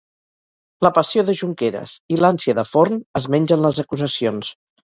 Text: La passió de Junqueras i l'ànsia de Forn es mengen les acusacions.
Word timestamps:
La 0.87 0.91
passió 0.95 1.25
de 1.27 1.35
Junqueras 1.41 1.95
i 2.15 2.19
l'ànsia 2.23 2.57
de 2.63 2.67
Forn 2.73 2.99
es 3.21 3.31
mengen 3.37 3.65
les 3.67 3.83
acusacions. 3.85 4.55